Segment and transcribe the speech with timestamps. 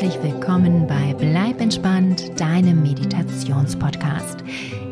[0.00, 4.38] herzlich willkommen bei Bleib entspannt, deinem Meditationspodcast.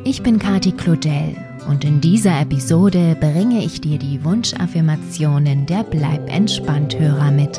[0.04, 1.35] Ich bin Kati Claudel
[1.67, 7.59] und in dieser Episode bringe ich dir die Wunschaffirmationen der Bleib entspannt Hörer mit.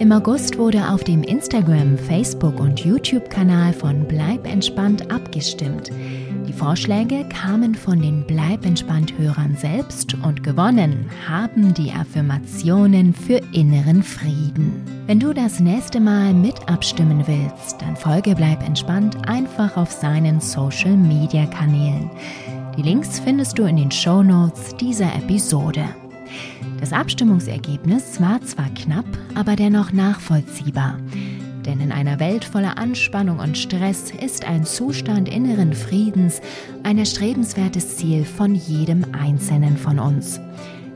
[0.00, 5.92] Im August wurde auf dem Instagram, Facebook und YouTube-Kanal von Bleib entspannt abgestimmt.
[6.56, 14.02] Vorschläge kamen von den Bleib entspannt Hörern selbst und gewonnen haben die Affirmationen für inneren
[14.02, 14.82] Frieden.
[15.06, 20.40] Wenn du das nächste Mal mit abstimmen willst, dann folge Bleib entspannt einfach auf seinen
[20.40, 22.10] Social Media Kanälen.
[22.76, 25.84] Die Links findest du in den Show Notes dieser Episode.
[26.80, 30.98] Das Abstimmungsergebnis war zwar knapp, aber dennoch nachvollziehbar.
[31.66, 36.40] Denn in einer Welt voller Anspannung und Stress ist ein Zustand inneren Friedens
[36.82, 40.40] ein erstrebenswertes Ziel von jedem Einzelnen von uns.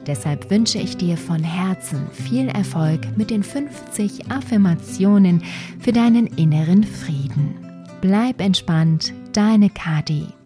[0.06, 5.42] Deshalb wünsche ich dir von Herzen viel Erfolg mit den 50 Affirmationen
[5.80, 7.54] für deinen inneren Frieden.
[8.00, 10.37] Bleib entspannt, deine Kadi.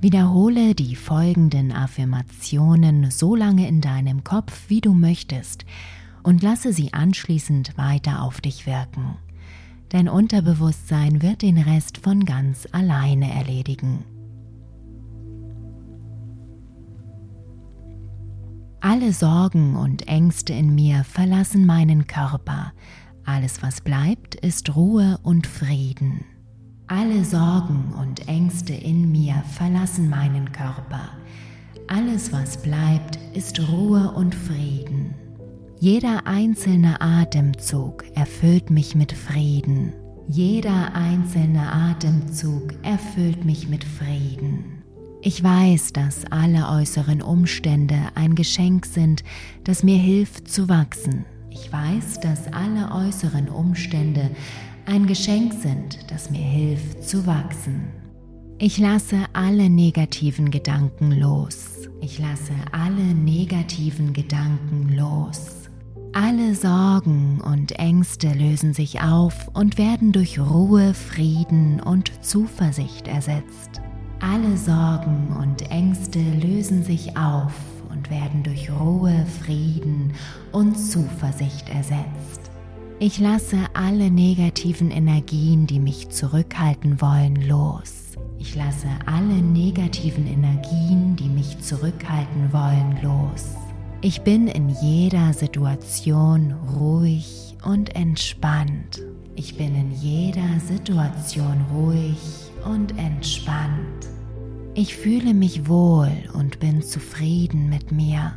[0.00, 5.64] Wiederhole die folgenden Affirmationen so lange in deinem Kopf, wie du möchtest,
[6.22, 9.16] und lasse sie anschließend weiter auf dich wirken.
[9.88, 14.04] Dein Unterbewusstsein wird den Rest von ganz alleine erledigen.
[18.80, 22.72] Alle Sorgen und Ängste in mir verlassen meinen Körper.
[23.24, 26.24] Alles, was bleibt, ist Ruhe und Frieden.
[26.88, 31.08] Alle Sorgen und Ängste in mir verlassen meinen Körper.
[31.88, 35.12] Alles, was bleibt, ist Ruhe und Frieden.
[35.80, 39.94] Jeder einzelne Atemzug erfüllt mich mit Frieden.
[40.28, 44.84] Jeder einzelne Atemzug erfüllt mich mit Frieden.
[45.22, 49.24] Ich weiß, dass alle äußeren Umstände ein Geschenk sind,
[49.64, 51.24] das mir hilft zu wachsen.
[51.50, 54.30] Ich weiß, dass alle äußeren Umstände
[54.86, 57.88] ein Geschenk sind, das mir hilft zu wachsen.
[58.58, 61.88] Ich lasse alle negativen Gedanken los.
[62.00, 65.68] Ich lasse alle negativen Gedanken los.
[66.12, 73.82] Alle Sorgen und Ängste lösen sich auf und werden durch Ruhe, Frieden und Zuversicht ersetzt.
[74.20, 77.52] Alle Sorgen und Ängste lösen sich auf
[77.90, 80.14] und werden durch Ruhe, Frieden
[80.52, 82.50] und Zuversicht ersetzt.
[82.98, 88.16] Ich lasse alle negativen Energien, die mich zurückhalten wollen, los.
[88.38, 93.54] Ich lasse alle negativen Energien, die mich zurückhalten wollen, los.
[94.00, 99.02] Ich bin in jeder Situation ruhig und entspannt.
[99.34, 102.16] Ich bin in jeder Situation ruhig
[102.64, 104.08] und entspannt.
[104.72, 108.32] Ich fühle mich wohl und bin zufrieden mit mir.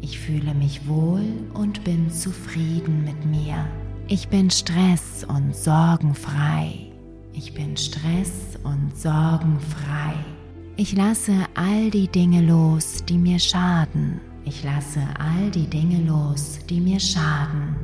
[0.00, 3.66] Ich fühle mich wohl und bin zufrieden mit mir.
[4.06, 6.92] Ich bin stress- und sorgenfrei.
[7.32, 10.14] Ich bin stress- und sorgenfrei.
[10.76, 14.20] Ich lasse all die Dinge los, die mir schaden.
[14.44, 17.76] Ich lasse all die Dinge los, die mir schaden.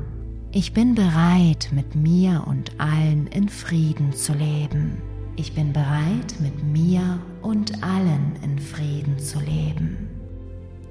[0.52, 5.00] Ich bin bereit, mit mir und allen in Frieden zu leben.
[5.36, 10.09] Ich bin bereit, mit mir und allen in Frieden zu leben.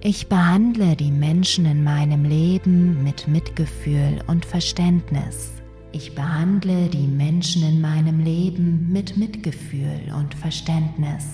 [0.01, 5.51] Ich behandle die Menschen in meinem Leben mit Mitgefühl und Verständnis.
[5.91, 11.25] Ich behandle die Menschen in meinem Leben mit Mitgefühl und Verständnis.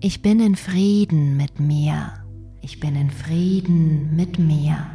[0.00, 2.12] Ich bin in Frieden mit mir.
[2.60, 4.86] Ich bin in Frieden mit mir.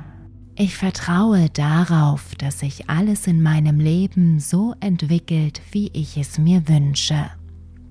[0.56, 6.66] Ich vertraue darauf, dass sich alles in meinem Leben so entwickelt, wie ich es mir
[6.70, 7.30] wünsche.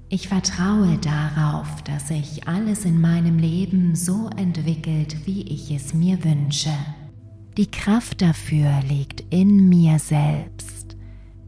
[0.08, 6.22] Ich vertraue darauf, dass sich alles in meinem Leben so entwickelt, wie ich es mir
[6.22, 6.70] wünsche.
[7.56, 10.96] Die Kraft dafür liegt in mir selbst.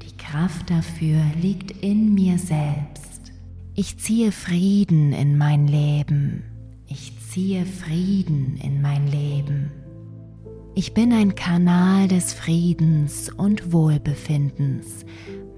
[0.03, 3.33] Die Kraft dafür liegt in mir selbst.
[3.77, 6.43] Ich ziehe Frieden in mein Leben.
[6.89, 9.71] Ich ziehe Frieden in mein Leben.
[10.75, 15.05] Ich bin ein Kanal des Friedens und Wohlbefindens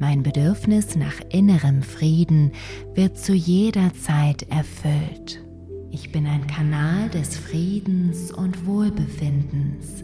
[0.00, 2.52] mein Bedürfnis nach innerem Frieden
[2.94, 5.44] wird zu jeder Zeit erfüllt.
[5.91, 10.02] Ich bin ein Kanal des Friedens und Wohlbefindens.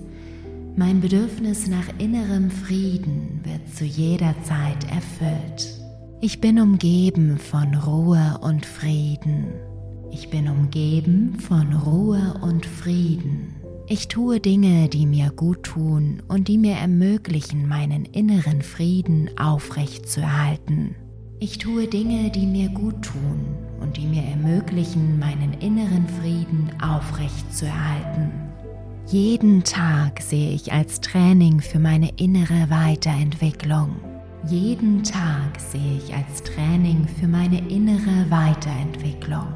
[0.76, 5.80] Mein Bedürfnis nach innerem Frieden wird zu jeder Zeit erfüllt.
[6.20, 9.46] Ich bin umgeben von Ruhe und Frieden.
[10.12, 13.55] Ich bin umgeben von Ruhe und Frieden.
[13.88, 20.96] Ich tue Dinge, die mir gut tun und die mir ermöglichen, meinen inneren Frieden aufrechtzuerhalten.
[21.38, 23.44] Ich tue Dinge, die mir gut tun
[23.80, 28.32] und die mir ermöglichen, meinen inneren Frieden aufrechtzuerhalten.
[29.06, 34.00] Jeden Tag sehe ich als Training für meine innere Weiterentwicklung.
[34.48, 39.46] Jeden Tag sehe ich als Training für meine innere Weiterentwicklung.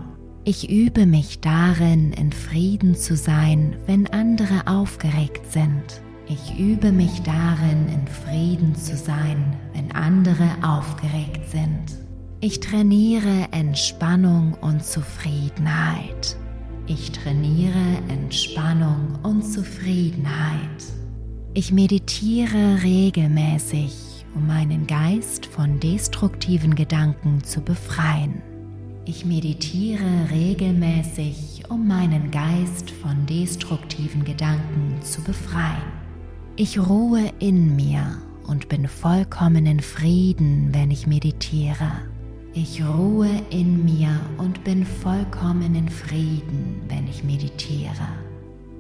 [0.45, 6.01] Ich übe mich darin, in Frieden zu sein, wenn andere aufgeregt sind.
[6.29, 11.99] Ich übe mich darin, in Frieden zu sein, wenn andere aufgeregt sind.
[12.41, 16.37] Ich trainiere Entspannung und Zufriedenheit.
[16.87, 20.85] Ich trainiere Entspannung und Zufriedenheit.
[21.53, 28.41] Ich meditiere regelmäßig, um meinen Geist von destruktiven Gedanken zu befreien.
[29.07, 36.01] Ich meditiere regelmäßig, um meinen Geist von destruktiven Gedanken zu befreien.
[36.57, 41.91] Ich ruhe in mir und bin vollkommen in Frieden, wenn ich meditiere.
[42.53, 48.09] Ich ruhe in mir und bin vollkommen in Frieden, wenn ich meditiere.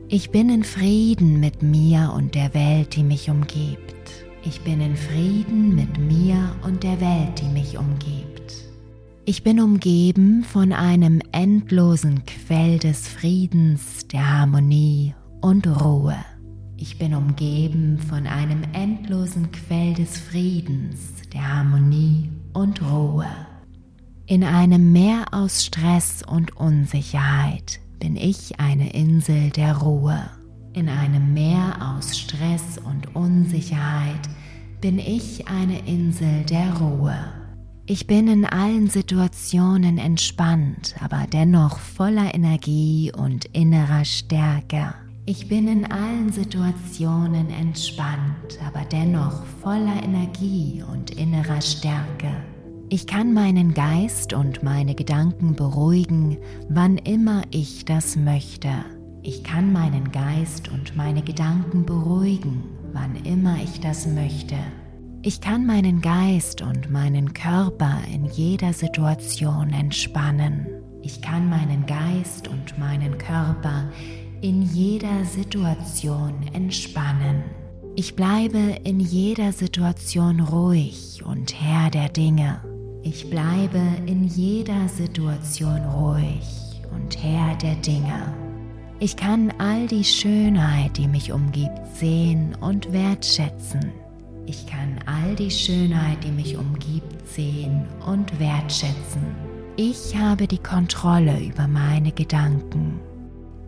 [0.08, 3.94] Ich bin in Frieden mit mir und der Welt, die mich umgibt.
[4.44, 8.29] Ich bin in Frieden mit mir und der Welt, die mich umgibt.
[9.30, 16.16] Ich bin umgeben von einem endlosen Quell des Friedens, der Harmonie und Ruhe.
[16.76, 23.28] Ich bin umgeben von einem endlosen Quell des Friedens, der Harmonie und Ruhe.
[24.26, 30.28] In einem Meer aus Stress und Unsicherheit bin ich eine Insel der Ruhe.
[30.72, 34.28] In einem Meer aus Stress und Unsicherheit
[34.80, 37.39] bin ich eine Insel der Ruhe.
[37.92, 44.94] Ich bin in allen Situationen entspannt, aber dennoch voller Energie und innerer Stärke.
[45.26, 52.30] Ich bin in allen Situationen entspannt, aber dennoch voller Energie und innerer Stärke.
[52.90, 56.38] Ich kann meinen Geist und meine Gedanken beruhigen,
[56.68, 58.70] wann immer ich das möchte.
[59.24, 64.54] Ich kann meinen Geist und meine Gedanken beruhigen, wann immer ich das möchte.
[65.22, 70.66] Ich kann meinen Geist und meinen Körper in jeder Situation entspannen.
[71.02, 73.90] Ich kann meinen Geist und meinen Körper
[74.40, 77.42] in jeder Situation entspannen.
[77.96, 82.62] Ich bleibe in jeder Situation ruhig und Herr der Dinge.
[83.02, 88.34] Ich bleibe in jeder Situation ruhig und Herr der Dinge.
[89.00, 93.99] Ich kann all die Schönheit, die mich umgibt, sehen und wertschätzen.
[94.50, 99.22] Ich kann all die Schönheit, die mich umgibt, sehen und wertschätzen.
[99.76, 102.98] Ich habe die Kontrolle über meine Gedanken.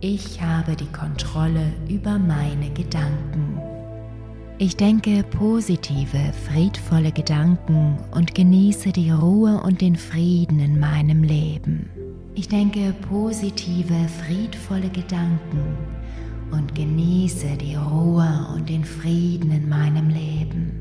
[0.01, 3.61] Ich habe die Kontrolle über meine Gedanken.
[4.59, 11.91] Ich denke positive, friedvolle Gedanken und genieße die Ruhe und den Frieden in meinem Leben.
[12.35, 15.77] Ich denke positive, friedvolle Gedanken
[16.53, 20.73] und genieße die Ruhe und den Frieden in meinem Leben.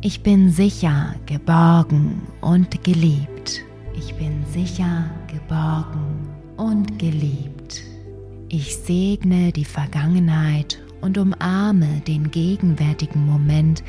[0.00, 3.62] Ich bin sicher, geborgen und geliebt.
[3.94, 7.82] Ich bin sicher, geborgen und geliebt.
[8.48, 13.82] Ich segne die Vergangenheit und umarme den gegenwärtigen Moment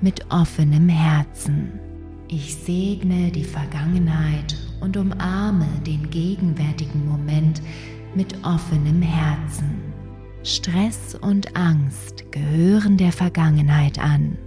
[0.00, 1.78] mit offenem Herzen.
[2.28, 7.62] Ich segne die Vergangenheit und umarme den gegenwärtigen Moment
[8.14, 9.77] mit offenem Herzen.
[10.48, 14.38] Stress und Angst gehören der Vergangenheit an.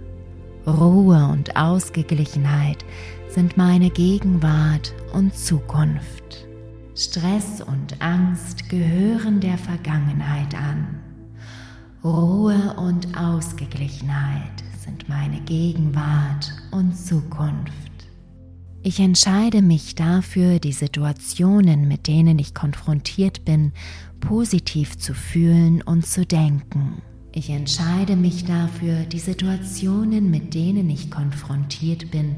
[0.66, 2.84] Ruhe und Ausgeglichenheit
[3.28, 6.48] sind meine Gegenwart und Zukunft.
[6.96, 10.98] Stress und Angst gehören der Vergangenheit an.
[12.02, 17.92] Ruhe und Ausgeglichenheit sind meine Gegenwart und Zukunft.
[18.82, 23.72] Ich entscheide mich dafür, die Situationen, mit denen ich konfrontiert bin,
[24.22, 27.02] positiv zu fühlen und zu denken.
[27.34, 32.36] Ich entscheide mich dafür, die Situationen, mit denen ich konfrontiert bin,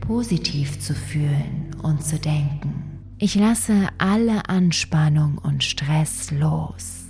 [0.00, 3.00] positiv zu fühlen und zu denken.
[3.18, 7.06] Ich lasse alle Anspannung und Stress los.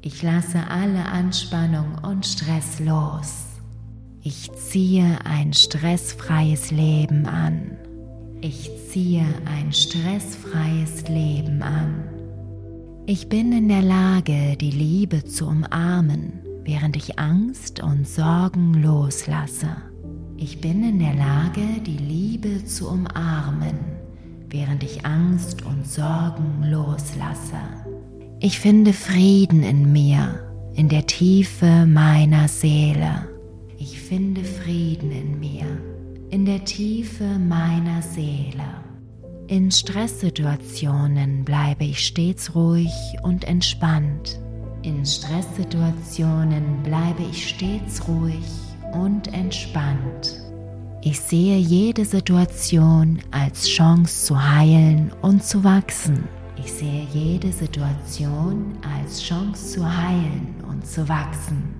[0.00, 3.46] Ich lasse alle Anspannung und Stress los.
[4.22, 7.76] Ich ziehe ein stressfreies Leben an.
[8.40, 12.19] Ich ziehe ein stressfreies Leben an.
[13.06, 19.68] Ich bin in der Lage, die Liebe zu umarmen, während ich Angst und Sorgen loslasse.
[20.36, 23.78] Ich bin in der Lage, die Liebe zu umarmen,
[24.48, 27.58] während ich Angst und Sorgen loslasse.
[28.38, 30.40] Ich finde Frieden in mir,
[30.74, 33.28] in der Tiefe meiner Seele.
[33.78, 35.66] Ich finde Frieden in mir,
[36.30, 38.89] in der Tiefe meiner Seele.
[39.50, 42.92] In Stresssituationen bleibe ich stets ruhig
[43.24, 44.38] und entspannt.
[44.82, 48.46] In Stresssituationen bleibe ich stets ruhig
[48.92, 50.40] und entspannt.
[51.02, 56.28] Ich sehe jede Situation als Chance zu heilen und zu wachsen.
[56.56, 61.74] Ich sehe jede Situation als Chance zu heilen und zu wachsen.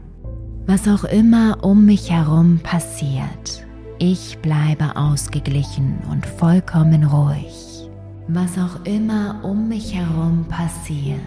[0.66, 3.64] Was auch immer um mich herum passiert,
[4.02, 7.86] ich bleibe ausgeglichen und vollkommen ruhig.
[8.28, 11.20] Was auch immer um mich herum passiert,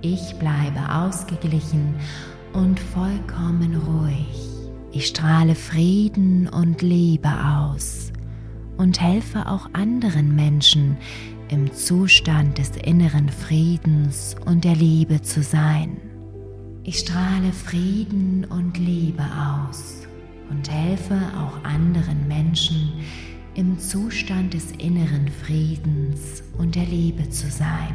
[0.00, 1.96] ich bleibe ausgeglichen
[2.52, 4.38] und vollkommen ruhig.
[4.92, 8.12] Ich strahle Frieden und Liebe aus
[8.76, 10.96] und helfe auch anderen Menschen
[11.48, 15.96] im Zustand des inneren Friedens und der Liebe zu sein.
[16.84, 20.00] Ich strahle Frieden und Liebe aus
[20.50, 22.92] und helfe auch anderen Menschen
[23.54, 27.94] im Zustand des inneren Friedens und der Liebe zu sein.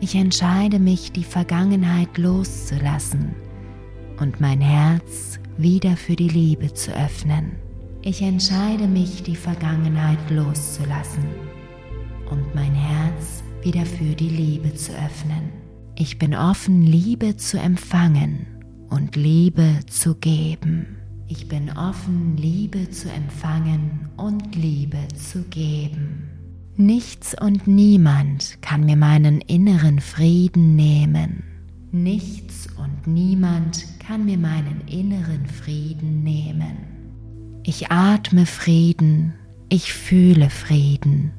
[0.00, 3.34] Ich entscheide mich, die Vergangenheit loszulassen
[4.20, 7.52] und mein Herz wieder für die Liebe zu öffnen.
[8.02, 11.24] Ich entscheide mich, die Vergangenheit loszulassen
[12.30, 15.50] und mein Herz wieder für die Liebe zu öffnen.
[15.96, 18.46] Ich bin offen, Liebe zu empfangen
[18.90, 21.05] und Liebe zu geben.
[21.28, 26.30] Ich bin offen, Liebe zu empfangen und Liebe zu geben.
[26.76, 31.42] Nichts und niemand kann mir meinen inneren Frieden nehmen.
[31.90, 36.76] Nichts und niemand kann mir meinen inneren Frieden nehmen.
[37.64, 39.34] Ich atme Frieden,
[39.68, 41.32] ich fühle Frieden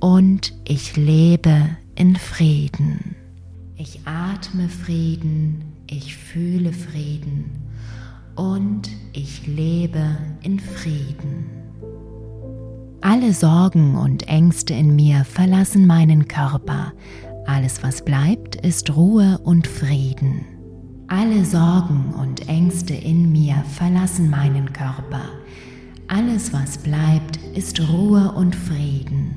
[0.00, 3.14] und ich lebe in Frieden.
[3.76, 7.61] Ich atme Frieden, ich fühle Frieden
[8.36, 11.46] und ich lebe in Frieden.
[13.00, 16.92] Alle Sorgen und Ängste in mir verlassen meinen Körper.
[17.46, 20.44] Alles, was bleibt, ist Ruhe und Frieden.
[21.08, 25.24] Alle Sorgen und Ängste in mir verlassen meinen Körper.
[26.08, 29.34] Alles, was bleibt, ist Ruhe und Frieden.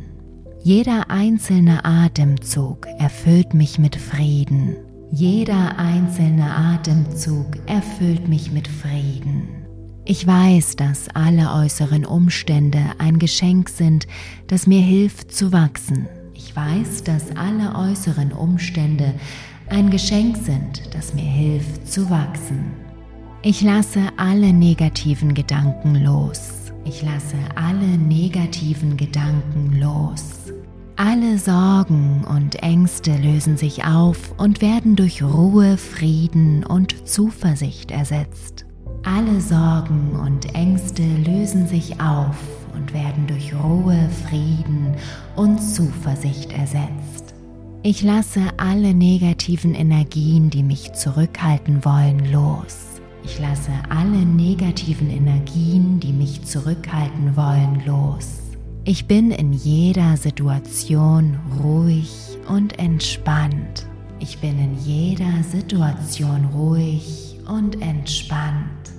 [0.64, 4.76] Jeder einzelne Atemzug erfüllt mich mit Frieden.
[5.12, 9.48] Jeder einzelne Atemzug erfüllt mich mit Frieden.
[10.04, 14.08] Ich weiß, dass alle äußeren Umstände ein Geschenk sind,
[14.48, 16.08] das mir hilft zu wachsen.
[16.34, 19.14] Ich weiß, dass alle äußeren Umstände
[19.70, 22.74] ein Geschenk sind, das mir hilft zu wachsen.
[23.42, 26.72] Ich lasse alle negativen Gedanken los.
[26.84, 30.52] Ich lasse alle negativen Gedanken los.
[30.98, 38.66] Alle Sorgen und Ängste lösen sich auf und werden durch Ruhe, Frieden und Zuversicht ersetzt.
[39.04, 42.38] Alle Sorgen und Ängste lösen sich auf
[42.74, 44.96] und werden durch Ruhe, Frieden
[45.36, 47.34] und Zuversicht ersetzt.
[47.84, 53.02] Ich lasse alle negativen Energien, die mich zurückhalten wollen, los.
[53.26, 58.45] Ich lasse alle negativen Energien, die mich zurückhalten wollen, los.
[58.88, 63.88] Ich bin in jeder Situation ruhig und entspannt.
[64.20, 68.92] Ich bin in jeder Situation ruhig und entspannt.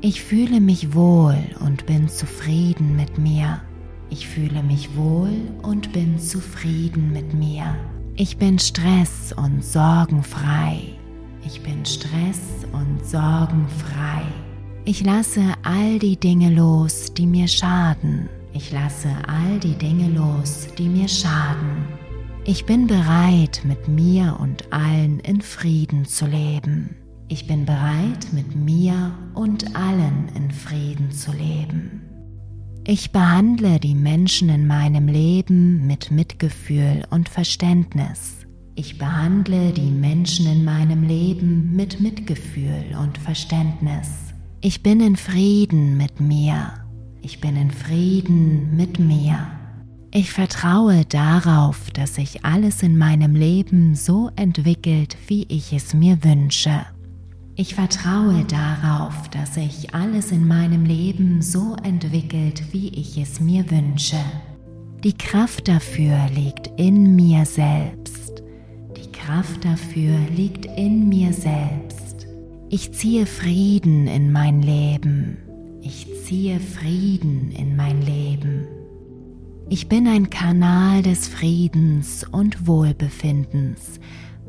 [0.00, 3.60] Ich fühle mich wohl und bin zufrieden mit mir.
[4.08, 7.76] Ich fühle mich wohl und bin zufrieden mit mir.
[8.16, 10.80] Ich bin stress- und sorgenfrei.
[11.44, 14.22] Ich bin stress- und sorgenfrei.
[14.86, 20.66] Ich lasse all die Dinge los, die mir schaden ich lasse all die Dinge los,
[20.76, 21.86] die mir schaden.
[22.44, 26.96] Ich bin bereit, mit mir und allen in Frieden zu leben.
[27.28, 32.02] Ich bin bereit, mit mir und allen in Frieden zu leben.
[32.84, 38.38] Ich behandle die Menschen in meinem Leben mit Mitgefühl und Verständnis.
[38.74, 44.08] Ich behandle die Menschen in meinem Leben mit Mitgefühl und Verständnis.
[44.60, 46.87] Ich bin in Frieden mit mir
[47.28, 49.38] ich bin in Frieden mit mir.
[50.10, 56.24] Ich vertraue darauf, dass sich alles in meinem Leben so entwickelt, wie ich es mir
[56.24, 56.86] wünsche.
[57.54, 63.70] Ich vertraue darauf, dass sich alles in meinem Leben so entwickelt, wie ich es mir
[63.70, 64.16] wünsche.
[65.04, 68.42] Die Kraft dafür liegt in mir selbst.
[68.96, 72.26] Die Kraft dafür liegt in mir selbst.
[72.70, 75.36] Ich ziehe Frieden in mein Leben.
[76.28, 78.66] Ziehe Frieden in mein Leben.
[79.70, 83.98] Ich bin ein Kanal des Friedens und Wohlbefindens.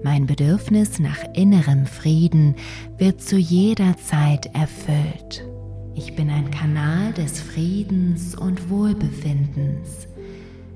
[0.03, 2.55] Mein Bedürfnis nach innerem Frieden
[2.97, 5.47] wird zu jeder Zeit erfüllt.
[5.95, 10.09] Ich bin ein Kanal des Friedens und Wohlbefindens.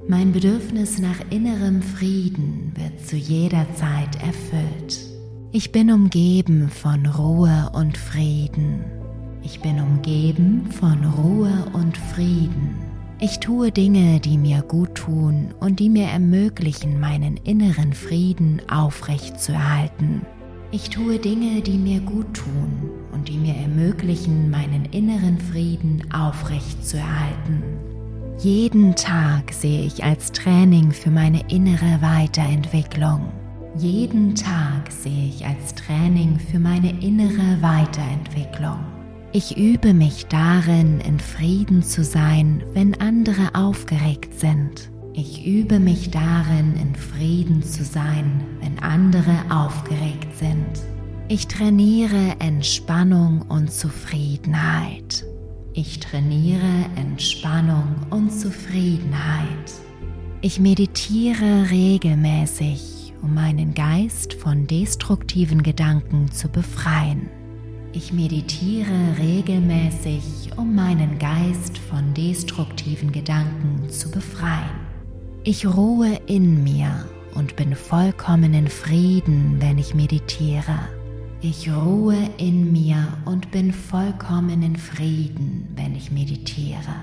[0.07, 4.99] Mein Bedürfnis nach innerem Frieden wird zu jeder Zeit erfüllt.
[5.51, 8.92] Ich bin umgeben von Ruhe und Frieden.
[9.45, 12.75] Ich bin umgeben von Ruhe und Frieden.
[13.19, 20.21] Ich tue Dinge, die mir gut tun und die mir ermöglichen, meinen inneren Frieden aufrechtzuerhalten.
[20.71, 27.63] Ich tue Dinge, die mir gut tun und die mir ermöglichen, meinen inneren Frieden aufrechtzuerhalten.
[28.39, 33.31] Jeden Tag sehe ich als Training für meine innere Weiterentwicklung.
[33.77, 38.92] Jeden Tag sehe ich als Training für meine innere Weiterentwicklung.
[39.35, 44.91] Ich übe mich darin, in Frieden zu sein, wenn andere aufgeregt sind.
[45.15, 50.67] Ich übe mich darin, in Frieden zu sein, wenn andere aufgeregt sind.
[51.29, 55.25] Ich trainiere Entspannung und Zufriedenheit.
[55.73, 59.73] Ich trainiere Entspannung und Zufriedenheit.
[60.41, 67.31] Ich meditiere regelmäßig, um meinen Geist von destruktiven Gedanken zu befreien.
[67.95, 74.79] Ich meditiere regelmäßig, um meinen Geist von destruktiven Gedanken zu befreien.
[75.43, 80.79] Ich ruhe in mir und bin vollkommen in Frieden, wenn ich meditiere.
[81.41, 86.95] Ich ruhe in mir und bin vollkommen in Frieden, wenn ich meditiere.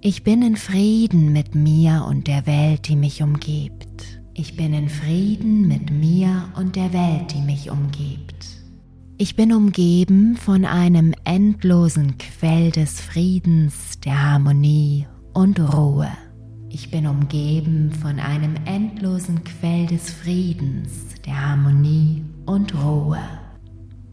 [0.00, 4.04] Ich bin in Frieden mit mir und der Welt, die mich umgibt.
[4.34, 8.57] Ich bin in Frieden mit mir und der Welt, die mich umgibt.
[9.20, 16.08] Ich bin umgeben von einem endlosen Quell des Friedens, der Harmonie und Ruhe.
[16.68, 23.18] Ich bin umgeben von einem endlosen Quell des Friedens, der Harmonie und Ruhe.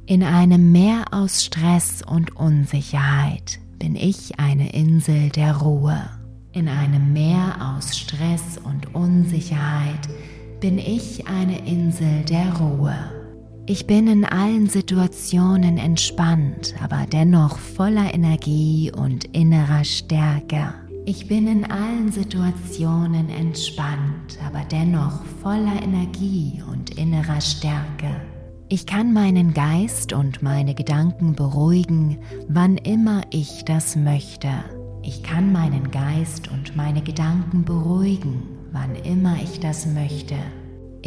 [0.07, 6.01] In einem Meer aus Stress und Unsicherheit bin ich eine Insel der Ruhe.
[6.51, 10.09] In einem Meer aus Stress und Unsicherheit
[10.61, 13.24] bin ich eine Insel der Ruhe.
[13.67, 20.75] Ich bin in allen Situationen entspannt, aber dennoch voller Energie und innerer Stärke.
[21.07, 28.21] Ich bin in allen Situationen entspannt, aber dennoch voller Energie und innerer Stärke.
[28.69, 34.49] Ich kann meinen Geist und meine Gedanken beruhigen, wann immer ich das möchte.
[35.01, 40.35] Ich kann meinen Geist und meine Gedanken beruhigen, wann immer ich das möchte.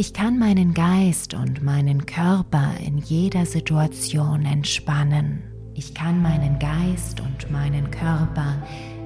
[0.01, 5.43] Ich kann meinen Geist und meinen Körper in jeder Situation entspannen.
[5.75, 8.63] Ich kann meinen Geist und meinen Körper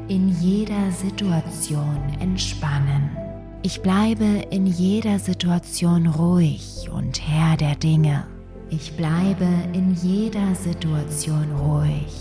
[0.08, 3.08] in jeder Situation entspannen.
[3.62, 8.26] Ich bleibe in jeder Situation ruhig und Herr der Dinge.
[8.68, 12.12] Ich bleibe in jeder Situation ruhig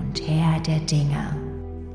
[0.00, 1.36] und Herr der Dinge.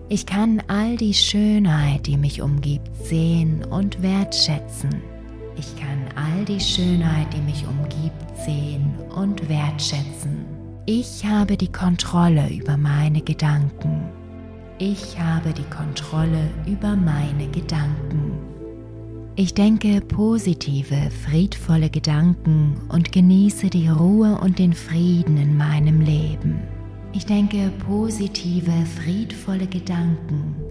[0.10, 5.15] Ich kann all die Schönheit, die mich umgibt, sehen und wertschätzen.
[5.58, 10.46] Ich kann all die Schönheit, die mich umgibt, sehen und wertschätzen.
[10.86, 14.10] Ich habe die Kontrolle über meine Gedanken.
[14.78, 18.34] Ich habe die Kontrolle über meine Gedanken.
[19.38, 26.60] Ich denke positive, friedvolle Gedanken und genieße die Ruhe und den Frieden in meinem Leben.
[27.14, 30.65] Ich denke positive, friedvolle Gedanken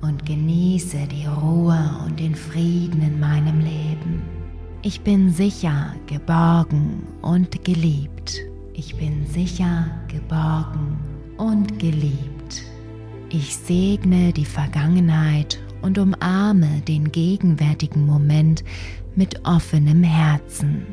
[0.00, 4.22] und genieße die Ruhe und den Frieden in meinem Leben.
[4.82, 8.40] Ich bin sicher, geborgen und geliebt.
[8.74, 10.98] Ich bin sicher, geborgen
[11.36, 12.62] und geliebt.
[13.30, 18.64] Ich segne die Vergangenheit und umarme den gegenwärtigen Moment
[19.16, 20.86] mit offenem Herzen.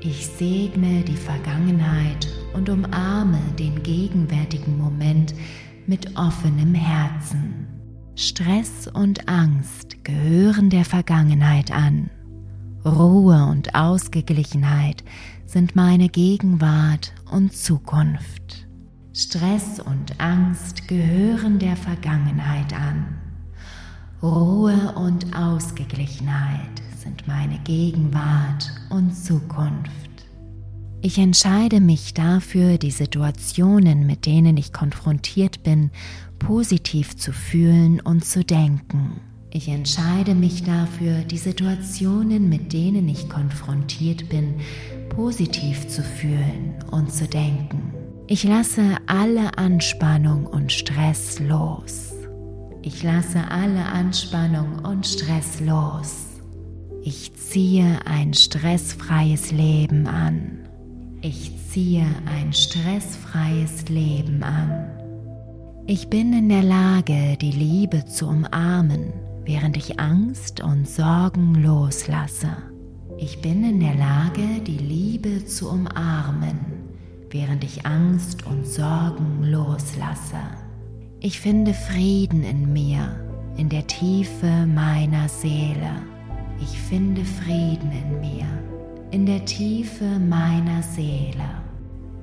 [0.00, 5.34] Ich segne die Vergangenheit und umarme den gegenwärtigen Moment
[5.86, 7.65] mit offenem Herzen.
[8.18, 12.08] Stress und Angst gehören der Vergangenheit an.
[12.82, 15.04] Ruhe und Ausgeglichenheit
[15.44, 18.66] sind meine Gegenwart und Zukunft.
[19.12, 23.18] Stress und Angst gehören der Vergangenheit an.
[24.22, 30.06] Ruhe und Ausgeglichenheit sind meine Gegenwart und Zukunft.
[31.02, 35.90] Ich entscheide mich dafür, die Situationen, mit denen ich konfrontiert bin,
[36.38, 39.20] positiv zu fühlen und zu denken.
[39.50, 44.56] Ich entscheide mich dafür, die Situationen, mit denen ich konfrontiert bin,
[45.08, 47.94] positiv zu fühlen und zu denken.
[48.26, 52.12] Ich lasse alle Anspannung und Stress los.
[52.82, 56.26] Ich lasse alle Anspannung und Stress los.
[57.02, 60.58] Ich ziehe ein stressfreies Leben an.
[61.22, 64.95] Ich ziehe ein stressfreies Leben an.
[65.88, 69.12] Ich bin in der Lage, die Liebe zu umarmen,
[69.44, 72.48] während ich Angst und Sorgen loslasse.
[73.18, 76.58] Ich bin in der Lage, die Liebe zu umarmen,
[77.30, 80.40] während ich Angst und Sorgen loslasse.
[81.20, 83.20] Ich finde Frieden in mir,
[83.56, 86.02] in der Tiefe meiner Seele.
[86.60, 88.46] Ich finde Frieden in mir,
[89.12, 91.65] in der Tiefe meiner Seele.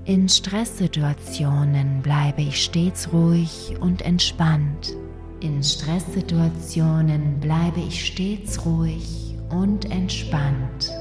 [0.06, 4.98] In Stresssituationen bleibe ich stets ruhig und entspannt.
[5.40, 10.92] In Stresssituationen bleibe ich stets ruhig und entspannt.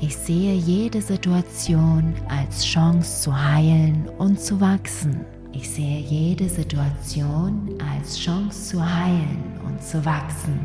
[0.00, 5.24] Ich sehe jede Situation als Chance zu heilen und zu wachsen.
[5.52, 10.58] Ich sehe jede Situation als Chance zu heilen und zu wachsen.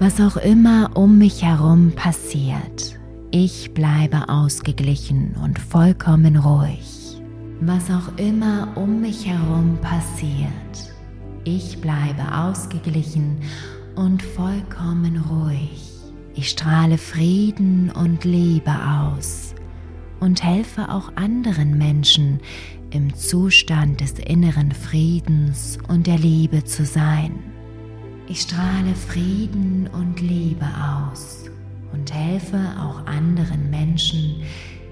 [0.00, 2.97] Was auch immer um mich herum passiert,
[3.30, 7.20] ich bleibe ausgeglichen und vollkommen ruhig.
[7.60, 10.94] Was auch immer um mich herum passiert,
[11.44, 13.38] ich bleibe ausgeglichen
[13.96, 15.92] und vollkommen ruhig.
[16.34, 19.54] Ich strahle Frieden und Liebe aus
[20.20, 22.40] und helfe auch anderen Menschen
[22.90, 27.32] im Zustand des inneren Friedens und der Liebe zu sein.
[28.28, 30.66] Ich strahle Frieden und Liebe
[31.04, 31.47] aus
[31.92, 34.42] und helfe auch anderen Menschen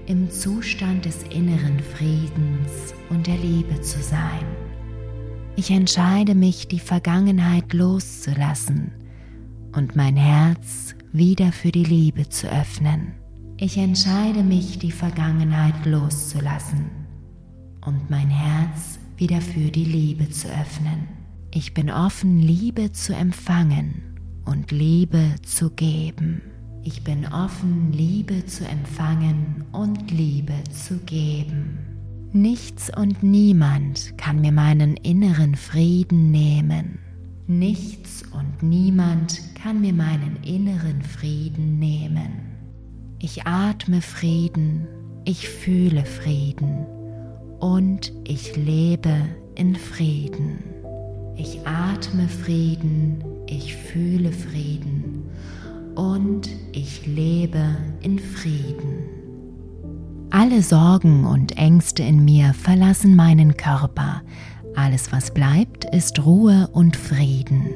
[0.07, 4.45] im Zustand des inneren Friedens und der Liebe zu sein.
[5.55, 8.91] Ich entscheide mich, die Vergangenheit loszulassen
[9.75, 13.13] und mein Herz wieder für die Liebe zu öffnen.
[13.57, 16.91] Ich entscheide mich, die Vergangenheit loszulassen
[17.85, 21.07] und mein Herz wieder für die Liebe zu öffnen.
[21.51, 26.41] Ich bin offen, Liebe zu empfangen und Liebe zu geben.
[26.87, 31.79] Ich bin offen, Liebe zu empfangen und Liebe zu geben.
[32.31, 36.97] Nichts und niemand kann mir meinen inneren Frieden nehmen.
[37.45, 42.55] Nichts und niemand kann mir meinen inneren Frieden nehmen.
[43.19, 44.87] Ich atme Frieden,
[45.25, 46.85] ich fühle Frieden
[47.59, 49.13] und ich lebe
[49.55, 50.63] in Frieden.
[51.35, 55.16] Ich atme Frieden, ich fühle Frieden
[55.97, 58.99] und ich lebe in Frieden.
[60.29, 64.21] Alle Sorgen und Ängste in mir verlassen meinen Körper.
[64.75, 67.69] Alles, was bleibt, ist Ruhe und Frieden.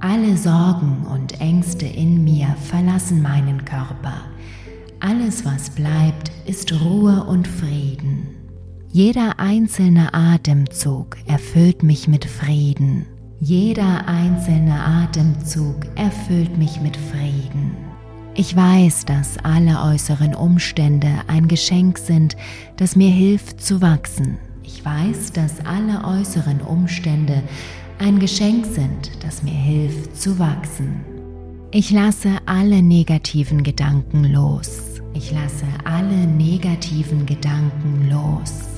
[0.00, 4.14] Alle Sorgen und Ängste in mir verlassen meinen Körper.
[5.00, 8.28] Alles, was bleibt, ist Ruhe und Frieden.
[8.88, 13.06] Jeder einzelne Atemzug erfüllt mich mit Frieden.
[13.42, 17.74] Jeder einzelne Atemzug erfüllt mich mit Frieden.
[18.34, 22.36] Ich weiß, dass alle äußeren Umstände ein Geschenk sind,
[22.76, 24.36] das mir hilft zu wachsen.
[24.62, 27.42] Ich weiß, dass alle äußeren Umstände
[27.98, 31.00] ein Geschenk sind, das mir hilft zu wachsen.
[31.70, 35.00] Ich lasse alle negativen Gedanken los.
[35.14, 38.69] Ich lasse alle negativen Gedanken los.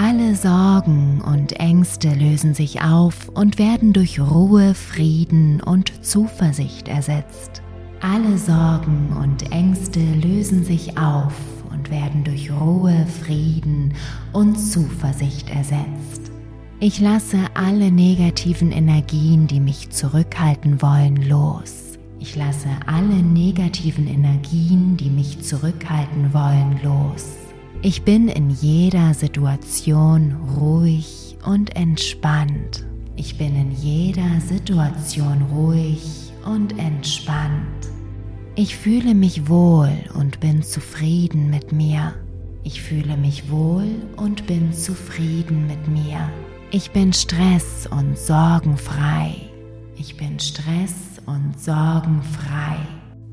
[0.00, 7.62] Alle Sorgen und Ängste lösen sich auf und werden durch Ruhe, Frieden und Zuversicht ersetzt.
[8.00, 11.34] Alle Sorgen und Ängste lösen sich auf
[11.72, 13.92] und werden durch Ruhe, Frieden
[14.32, 16.30] und Zuversicht ersetzt.
[16.78, 21.98] Ich lasse alle negativen Energien, die mich zurückhalten wollen, los.
[22.20, 27.37] Ich lasse alle negativen Energien, die mich zurückhalten wollen, los.
[27.80, 32.84] Ich bin in jeder Situation ruhig und entspannt.
[33.14, 37.88] Ich bin in jeder Situation ruhig und entspannt.
[38.56, 42.14] Ich fühle mich wohl und bin zufrieden mit mir.
[42.64, 43.86] Ich fühle mich wohl
[44.16, 46.28] und bin zufrieden mit mir.
[46.72, 49.36] Ich bin stress- und sorgenfrei.
[49.96, 52.76] Ich bin stress- und sorgenfrei.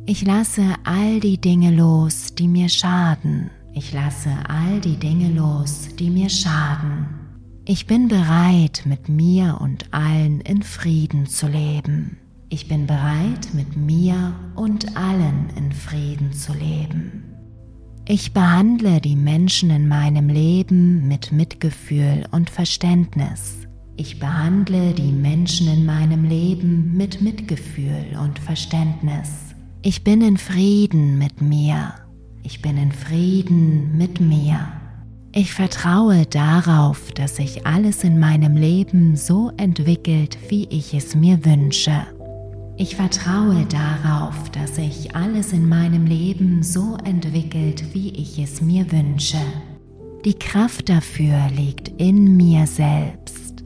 [0.05, 3.49] Ich lasse all die Dinge los, die mir schaden.
[3.77, 7.07] Ich lasse all die Dinge los, die mir schaden.
[7.65, 12.15] Ich bin bereit, mit mir und allen in Frieden zu leben.
[12.47, 17.23] Ich bin bereit, mit mir und allen in Frieden zu leben.
[18.07, 23.57] Ich behandle die Menschen in meinem Leben mit Mitgefühl und Verständnis.
[23.97, 29.53] Ich behandle die Menschen in meinem Leben mit Mitgefühl und Verständnis.
[29.81, 32.04] Ich bin in Frieden mit mir.
[32.45, 34.67] Ich bin in Frieden mit mir.
[35.33, 41.43] Ich vertraue darauf, dass sich alles in meinem Leben so entwickelt, wie ich es mir
[41.43, 42.05] wünsche.
[42.77, 48.91] Ich vertraue darauf, dass sich alles in meinem Leben so entwickelt, wie ich es mir
[48.91, 49.41] wünsche.
[50.23, 53.63] Die Kraft dafür liegt in mir selbst.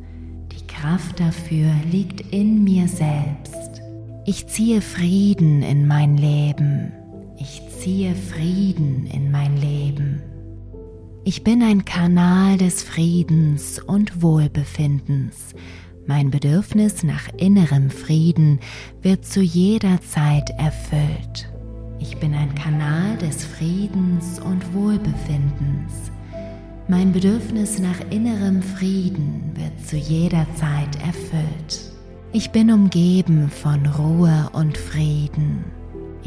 [0.54, 3.82] Die Kraft dafür liegt in mir selbst.
[4.26, 6.94] Ich ziehe Frieden in mein Leben.
[7.42, 10.22] Ich ziehe Frieden in mein Leben.
[11.24, 15.56] Ich bin ein Kanal des Friedens und Wohlbefindens.
[16.06, 18.60] Mein Bedürfnis nach innerem Frieden
[19.02, 21.50] wird zu jeder Zeit erfüllt.
[22.00, 26.12] Ich bin ein Kanal des Friedens und Wohlbefindens.
[26.90, 31.94] Mein Bedürfnis nach innerem Frieden wird zu jeder Zeit erfüllt.
[32.34, 35.79] Ich bin umgeben von Ruhe und Frieden.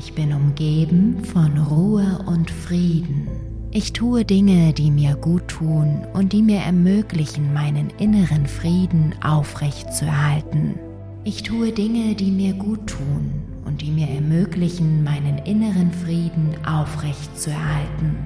[0.04, 3.28] Ich bin umgeben von Ruhe und Frieden.
[3.70, 10.74] Ich tue Dinge, die mir gut tun und die mir ermöglichen, meinen inneren Frieden aufrechtzuerhalten.
[11.22, 13.30] Ich tue Dinge, die mir gut tun
[13.64, 18.16] und die mir ermöglichen, meinen inneren Frieden aufrechtzuerhalten.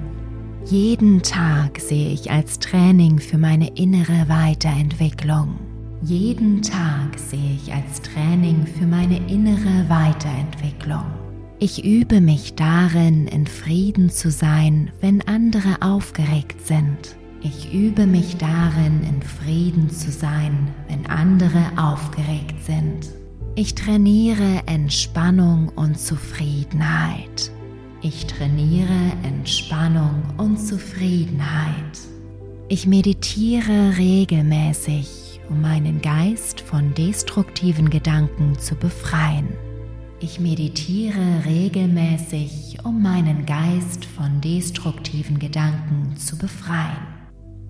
[0.64, 5.58] Jeden Tag sehe ich als Training für meine innere Weiterentwicklung.
[6.00, 11.25] Jeden Tag sehe ich als Training für meine innere Weiterentwicklung.
[11.58, 17.16] Ich übe mich darin, in Frieden zu sein, wenn andere aufgeregt sind.
[17.40, 23.10] Ich übe mich darin, in Frieden zu sein, wenn andere aufgeregt sind.
[23.54, 27.50] Ich trainiere Entspannung und Zufriedenheit.
[28.02, 31.98] Ich trainiere Entspannung und Zufriedenheit.
[32.68, 39.48] Ich meditiere regelmäßig, um meinen Geist von destruktiven Gedanken zu befreien.
[40.28, 47.06] Ich meditiere regelmäßig, um meinen Geist von destruktiven Gedanken zu befreien.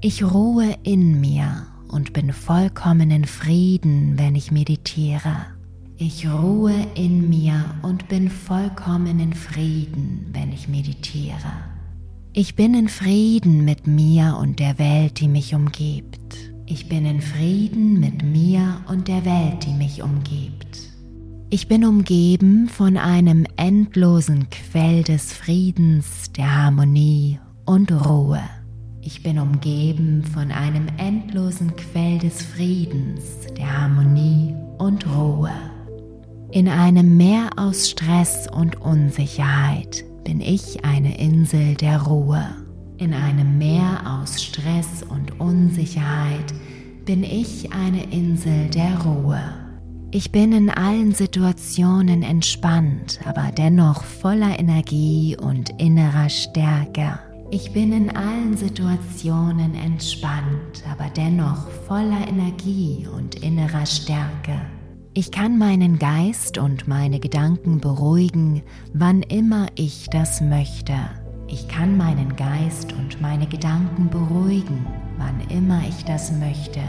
[0.01, 5.37] Ich ruhe in mir und bin vollkommen in Frieden, wenn ich meditiere.
[5.99, 11.53] Ich ruhe in mir und bin vollkommen in Frieden, wenn ich meditiere.
[12.33, 16.37] Ich bin in Frieden mit mir und der Welt, die mich umgibt.
[16.65, 20.96] Ich bin in Frieden mit mir und der Welt, die mich umgibt.
[21.49, 28.43] Ich bin umgeben von einem endlosen Quell des Friedens, der Harmonie und Ruhe.
[29.01, 35.53] Ich bin umgeben von einem endlosen Quell des Friedens, der Harmonie und Ruhe.
[36.51, 42.45] In einem Meer aus Stress und Unsicherheit bin ich eine Insel der Ruhe.
[42.99, 46.53] In einem Meer aus Stress und Unsicherheit
[47.05, 49.66] bin ich eine Insel der Ruhe.
[50.17, 57.19] Ich bin in allen Situationen entspannt, aber dennoch voller Energie und innerer Stärke.
[57.51, 64.59] Ich bin in allen Situationen entspannt, aber dennoch voller Energie und innerer Stärke.
[65.13, 68.63] Ich kann meinen Geist und meine Gedanken beruhigen,
[68.95, 70.95] wann immer ich das möchte.
[71.47, 74.87] Ich kann meinen Geist und meine Gedanken beruhigen,
[75.19, 76.81] wann immer ich das möchte.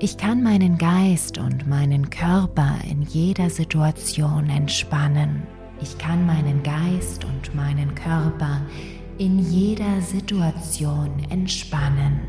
[0.00, 5.42] Ich kann meinen Geist und meinen Körper in jeder Situation entspannen.
[5.82, 8.60] Ich kann meinen Geist und meinen Körper
[9.18, 12.20] in jeder Situation entspannen.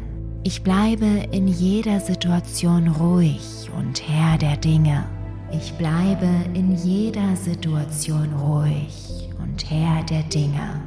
[0.43, 5.05] Ich bleibe in jeder Situation ruhig und Herr der Dinge.
[5.51, 10.82] Ich bleibe in jeder Situation ruhig und Herr der Dinge.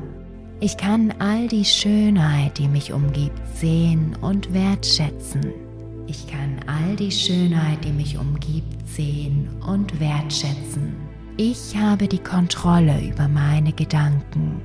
[0.59, 5.62] Ich kann all die Schönheit, die mich umgibt, sehen und wertschätzen.
[6.07, 10.95] Ich kann all die Schönheit, die mich umgibt, sehen und wertschätzen.
[11.37, 14.61] Ich habe die Kontrolle über meine Gedanken.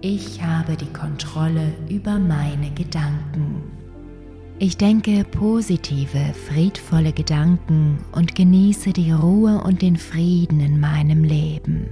[0.00, 3.62] Ich habe die Kontrolle über meine Gedanken.
[4.58, 11.86] Ich denke positive, friedvolle Gedanken und genieße die Ruhe und den Frieden in meinem Leben.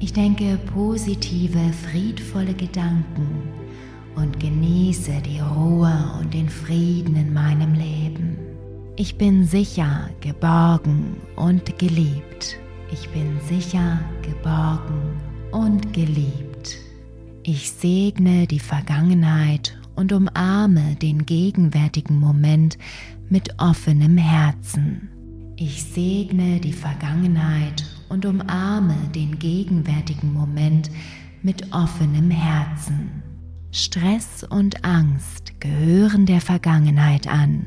[0.00, 3.28] Ich denke positive, friedvolle Gedanken
[4.16, 8.27] und genieße die Ruhe und den Frieden in meinem Leben.
[9.00, 12.58] Ich bin sicher, geborgen und geliebt.
[12.90, 15.20] Ich bin sicher, geborgen
[15.52, 16.76] und geliebt.
[17.44, 22.76] Ich segne die Vergangenheit und umarme den gegenwärtigen Moment
[23.28, 25.08] mit offenem Herzen.
[25.54, 30.90] Ich segne die Vergangenheit und umarme den gegenwärtigen Moment
[31.44, 33.22] mit offenem Herzen.
[33.70, 37.64] Stress und Angst gehören der Vergangenheit an.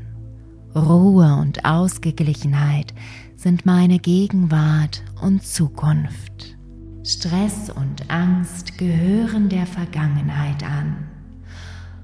[0.74, 2.94] Ruhe und Ausgeglichenheit
[3.36, 6.56] sind meine Gegenwart und Zukunft.
[7.04, 10.96] Stress und Angst gehören der Vergangenheit an.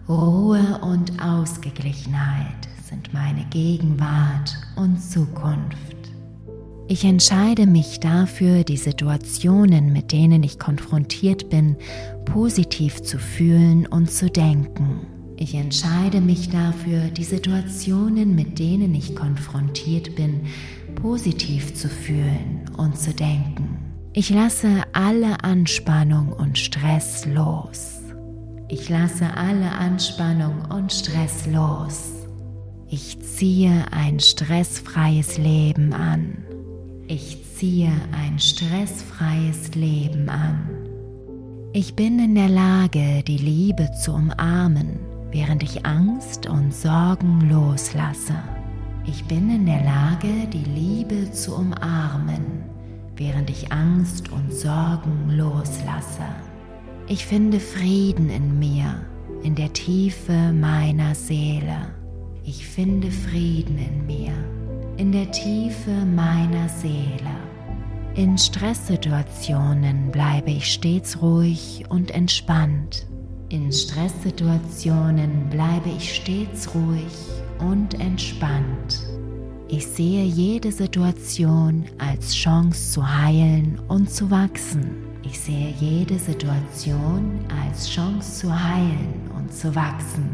[0.07, 5.97] Ruhe und Ausgeglichenheit sind meine Gegenwart und Zukunft.
[6.89, 11.77] Ich entscheide mich dafür, die Situationen, mit denen ich konfrontiert bin,
[12.27, 15.18] positiv zu fühlen und zu denken.
[15.41, 20.41] Ich entscheide mich dafür, die Situationen, mit denen ich konfrontiert bin,
[20.97, 23.79] positiv zu fühlen und zu denken.
[24.15, 28.01] Ich lasse alle Anspannung und Stress los.
[28.69, 32.11] Ich lasse alle Anspannung und Stress los.
[32.89, 36.39] Ich ziehe ein stressfreies Leben an.
[37.07, 40.69] Ich ziehe ein stressfreies Leben an.
[41.73, 44.99] Ich bin in der Lage, die Liebe zu umarmen,
[45.31, 48.35] während ich Angst und Sorgen loslasse.
[49.07, 52.65] Ich bin in der Lage, die Liebe zu umarmen,
[53.17, 56.27] während ich Angst und Sorgen loslasse.
[57.07, 59.01] Ich finde Frieden in mir,
[59.43, 61.95] in der Tiefe meiner Seele.
[62.45, 64.35] Ich finde Frieden in mir,
[64.99, 67.37] in der Tiefe meiner Seele.
[68.15, 73.08] In Stresssituationen bleibe ich stets ruhig und entspannt.
[73.51, 77.15] In Stresssituationen bleibe ich stets ruhig
[77.61, 79.03] und entspannt.
[79.69, 84.99] Ich sehe jede Situation als Chance zu heilen und zu wachsen.
[85.23, 90.29] Ich sehe jede Situation als Chance zu heilen und zu wachsen.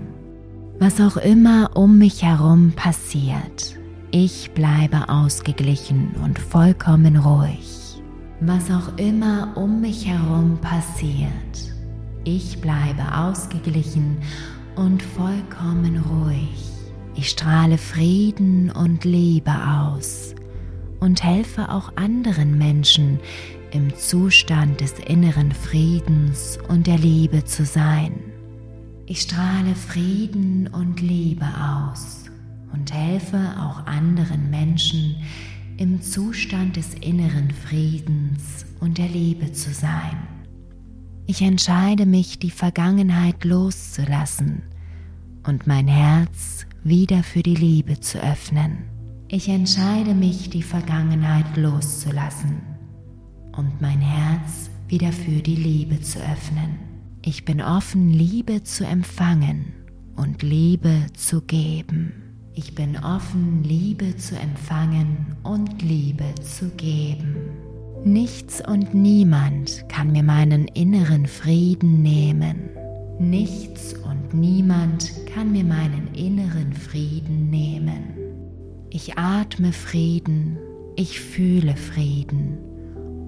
[0.80, 3.78] Was auch immer um mich herum passiert,
[4.10, 8.00] ich bleibe ausgeglichen und vollkommen ruhig.
[8.40, 11.73] Was auch immer um mich herum passiert,
[12.24, 14.18] ich bleibe ausgeglichen
[14.76, 16.70] und vollkommen ruhig.
[17.14, 20.34] Ich strahle Frieden und Liebe aus
[21.00, 23.20] und helfe auch anderen Menschen
[23.70, 28.12] im Zustand des inneren Friedens und der Liebe zu sein.
[29.06, 32.30] Ich strahle Frieden und Liebe aus
[32.72, 35.16] und helfe auch anderen Menschen
[35.76, 40.33] im Zustand des inneren Friedens und der Liebe zu sein.
[41.26, 44.62] Ich entscheide mich, die Vergangenheit loszulassen
[45.46, 48.84] und mein Herz wieder für die Liebe zu öffnen.
[49.28, 52.60] Ich entscheide mich, die Vergangenheit loszulassen
[53.56, 56.78] und mein Herz wieder für die Liebe zu öffnen.
[57.22, 59.72] Ich bin offen, Liebe zu empfangen
[60.16, 62.12] und Liebe zu geben.
[62.52, 67.63] Ich bin offen, Liebe zu empfangen und Liebe zu geben.
[68.04, 72.68] Nichts und niemand kann mir meinen inneren Frieden nehmen.
[73.18, 78.14] Nichts und niemand kann mir meinen inneren Frieden nehmen.
[78.90, 80.58] Ich atme Frieden,
[80.96, 82.58] ich fühle Frieden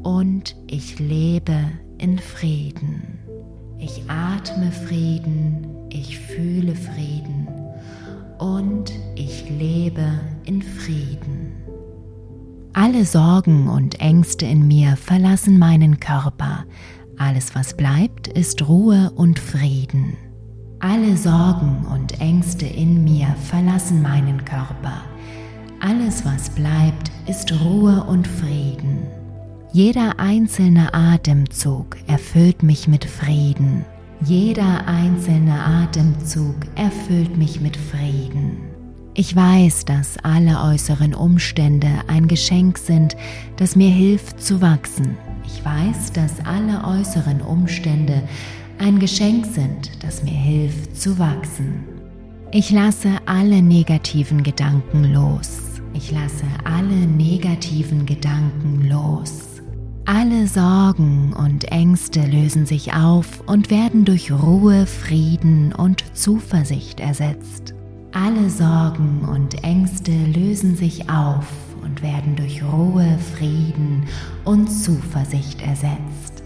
[0.02, 1.56] und ich lebe
[1.96, 3.18] in Frieden.
[3.78, 7.48] Ich atme Frieden, ich fühle Frieden
[8.38, 11.65] und ich lebe in Frieden.
[12.78, 16.66] Alle Sorgen und Ängste in mir verlassen meinen Körper.
[17.16, 20.18] Alles, was bleibt, ist Ruhe und Frieden.
[20.80, 25.06] Alle Sorgen und Ängste in mir verlassen meinen Körper.
[25.80, 29.06] Alles, was bleibt, ist Ruhe und Frieden.
[29.72, 33.86] Jeder einzelne Atemzug erfüllt mich mit Frieden.
[34.22, 38.65] Jeder einzelne Atemzug erfüllt mich mit Frieden.
[39.18, 43.16] Ich weiß, dass alle äußeren Umstände ein Geschenk sind,
[43.56, 45.16] das mir hilft zu wachsen.
[45.46, 48.22] Ich weiß, dass alle äußeren Umstände
[48.78, 51.86] ein Geschenk sind, das mir hilft zu wachsen.
[52.52, 55.60] Ich lasse alle negativen Gedanken los.
[55.94, 59.62] Ich lasse alle negativen Gedanken los.
[60.04, 67.75] Alle Sorgen und Ängste lösen sich auf und werden durch Ruhe, Frieden und Zuversicht ersetzt.
[68.18, 71.46] Alle Sorgen und Ängste lösen sich auf
[71.82, 74.04] und werden durch Ruhe, Frieden
[74.46, 76.42] und Zuversicht ersetzt.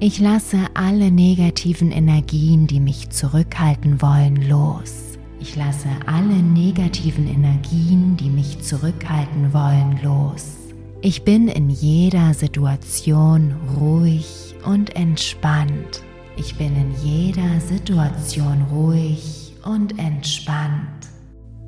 [0.00, 5.16] Ich lasse alle negativen Energien, die mich zurückhalten wollen, los.
[5.40, 10.58] Ich lasse alle negativen Energien, die mich zurückhalten wollen, los.
[11.00, 16.02] Ich bin in jeder Situation ruhig und entspannt.
[16.36, 20.93] Ich bin in jeder Situation ruhig und entspannt.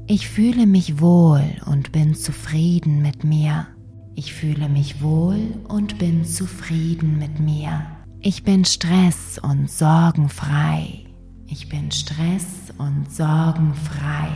[0.06, 3.66] Ich fühle mich wohl und bin zufrieden mit mir.
[4.14, 5.38] Ich fühle mich wohl
[5.68, 7.86] und bin zufrieden mit mir.
[8.20, 11.04] Ich bin stress- und sorgenfrei.
[11.46, 14.28] Ich bin stress- und sorgenfrei.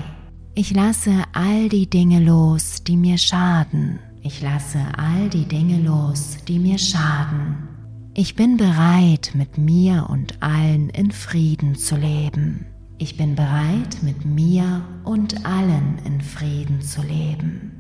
[0.55, 6.37] Ich lasse all die Dinge los, die mir schaden ich lasse all die Dinge los,
[6.47, 7.69] die mir schaden.
[8.13, 12.67] Ich bin bereit, mit mir und allen in Frieden zu leben.
[13.01, 17.73] Ich bin bereit, mit mir und allen in Frieden zu leben.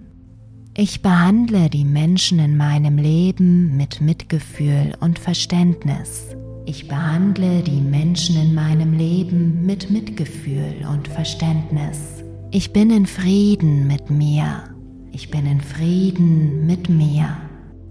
[0.76, 6.34] Ich behandle die Menschen in meinem Leben mit Mitgefühl und Verständnis.
[6.66, 12.24] Ich behandle die Menschen in meinem Leben mit Mitgefühl und Verständnis.
[12.50, 14.64] Ich bin in Frieden mit mir
[15.12, 17.36] ich bin in Frieden mit mir.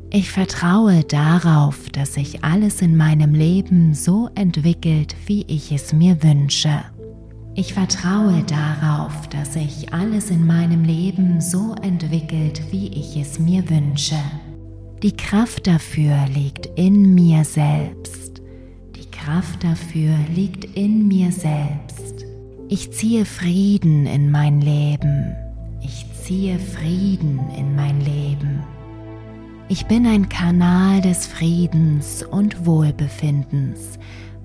[0.10, 6.24] Ich vertraue darauf, dass sich alles in meinem Leben so entwickelt, wie ich es mir
[6.24, 6.84] wünsche.
[7.56, 13.68] Ich vertraue darauf, dass sich alles in meinem Leben so entwickelt, wie ich es mir
[13.70, 14.20] wünsche.
[15.02, 18.42] Die Kraft dafür liegt in mir selbst.
[18.96, 22.26] Die Kraft dafür liegt in mir selbst.
[22.70, 25.36] Ich ziehe Frieden in mein Leben.
[25.82, 28.64] Ich ziehe Frieden in mein Leben.
[29.70, 34.00] Ich bin ein Kanal des Friedens und Wohlbefindens.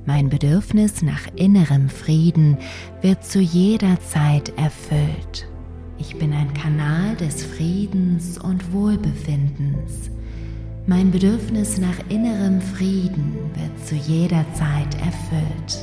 [0.07, 2.59] Mein Bedürfnis nach innerem Frieden
[3.01, 5.49] wird zu jeder Zeit erfüllt.
[5.99, 10.11] Ich bin ein Kanal des Friedens und Wohlbefindens.
[10.87, 15.79] Mein Bedürfnis nach innerem Frieden wird zu jeder Zeit erfüllt.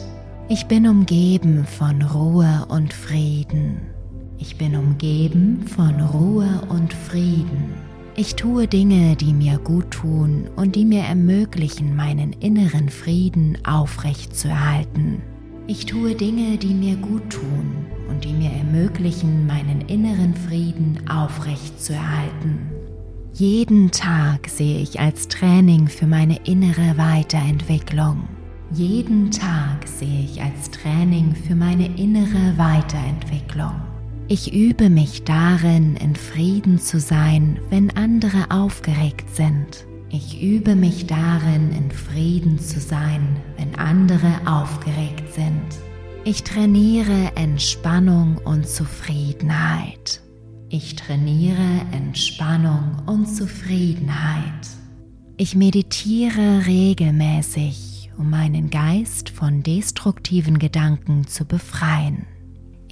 [0.50, 3.82] Ich bin umgeben von Ruhe und Frieden.
[4.38, 7.91] Ich bin umgeben von Ruhe und Frieden.
[8.22, 15.24] Ich tue Dinge, die mir gut tun und die mir ermöglichen, meinen inneren Frieden aufrechtzuerhalten.
[15.66, 22.70] Ich tue Dinge, die mir gut tun und die mir ermöglichen, meinen inneren Frieden aufrechtzuerhalten.
[23.34, 28.28] Jeden Tag sehe ich als Training für meine innere Weiterentwicklung.
[28.72, 33.82] Jeden Tag sehe ich als Training für meine innere Weiterentwicklung.
[34.34, 39.86] Ich übe mich darin, in Frieden zu sein, wenn andere aufgeregt sind.
[40.10, 45.66] Ich übe mich darin, in Frieden zu sein, wenn andere aufgeregt sind.
[46.24, 50.22] Ich trainiere Entspannung und Zufriedenheit.
[50.70, 54.66] Ich trainiere Entspannung und Zufriedenheit.
[55.36, 62.28] Ich meditiere regelmäßig, um meinen Geist von destruktiven Gedanken zu befreien.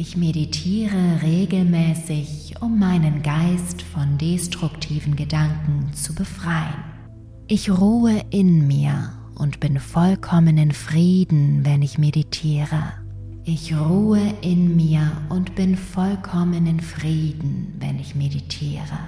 [0.02, 6.86] Ich meditiere regelmäßig, um meinen Geist von destruktiven Gedanken zu befreien.
[7.50, 12.93] Ich ruhe in mir und bin vollkommen in Frieden, wenn ich meditiere.
[13.43, 19.00] Ich ruhe in mir und bin vollkommen in Frieden, wenn ich meditiere.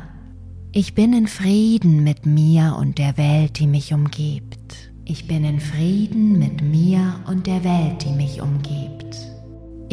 [0.73, 4.91] Ich bin in Frieden mit mir und der Welt, die mich umgibt.
[5.05, 9.30] Ich bin in Frieden mit mir und der Welt, die mich umgibt.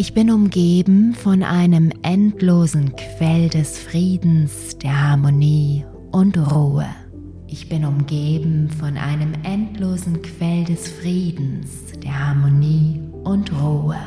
[0.01, 6.87] Ich bin umgeben von einem endlosen Quell des Friedens, der Harmonie und Ruhe.
[7.49, 11.71] Ich bin umgeben von einem endlosen Quell des Friedens,
[12.01, 13.99] der Harmonie und Ruhe.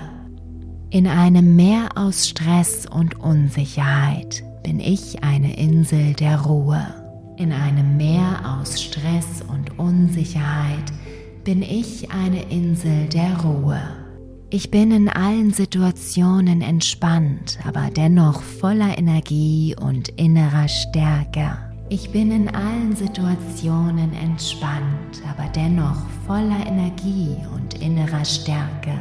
[0.91, 6.87] In einem Meer aus Stress und Unsicherheit bin ich eine Insel der Ruhe.
[7.35, 10.85] In einem Meer aus Stress und Unsicherheit
[11.43, 14.00] bin ich eine Insel der Ruhe.
[14.53, 21.57] Ich bin in allen Situationen entspannt, aber dennoch voller Energie und innerer Stärke.
[21.87, 25.95] Ich bin in allen Situationen entspannt, aber dennoch
[26.27, 28.91] voller Energie und innerer Stärke.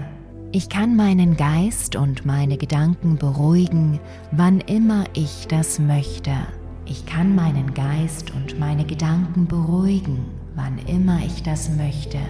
[0.52, 3.98] Ich kann meinen Geist und meine Gedanken beruhigen,
[4.30, 6.30] wann immer ich das möchte.
[6.86, 12.20] Ich kann meinen Geist und meine Gedanken beruhigen, wann immer ich das möchte.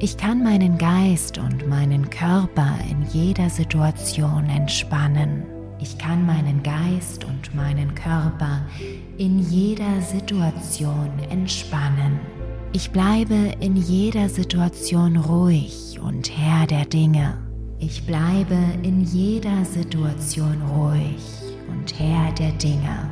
[0.00, 5.44] Ich kann meinen Geist und meinen Körper in jeder Situation entspannen.
[5.80, 8.66] Ich kann meinen Geist und meinen Körper
[9.18, 12.18] in jeder Situation entspannen.
[12.72, 17.38] Ich bleibe in jeder Situation ruhig und Herr der Dinge.
[17.78, 21.22] Ich bleibe in jeder Situation ruhig
[21.70, 23.10] und Herr der Dinge.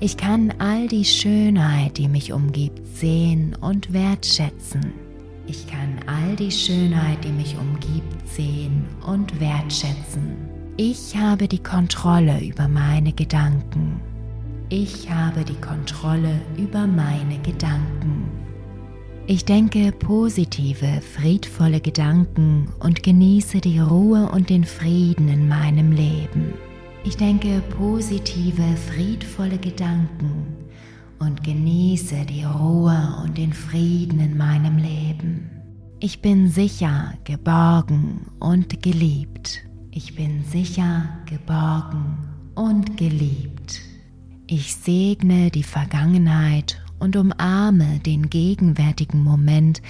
[0.00, 5.07] Ich kann all die Schönheit, die mich umgibt, sehen und wertschätzen.
[5.50, 10.36] Ich kann all die Schönheit, die mich umgibt, sehen und wertschätzen.
[10.76, 13.98] Ich habe die Kontrolle über meine Gedanken.
[14.68, 18.28] Ich habe die Kontrolle über meine Gedanken.
[19.26, 26.52] Ich denke positive, friedvolle Gedanken und genieße die Ruhe und den Frieden in meinem Leben.
[27.04, 30.67] Ich denke positive, friedvolle Gedanken
[31.18, 35.50] und genieße die Ruhe und den Frieden in meinem Leben.
[36.00, 39.64] Ich bin sicher, geborgen und geliebt.
[39.90, 42.18] Ich bin sicher, geborgen
[42.54, 43.80] und geliebt.
[44.46, 49.82] Ich segne die Vergangenheit und umarme den gegenwärtigen Moment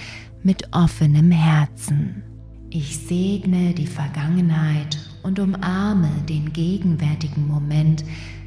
[0.42, 2.22] mit offenem Herzen.
[2.70, 8.02] Ich segne die Vergangenheit und umarme den gegenwärtigen Moment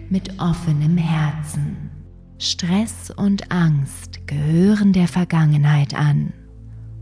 [0.10, 1.91] mit offenem Herzen.
[2.44, 6.34] Stress und Angst gehören der Vergangenheit an.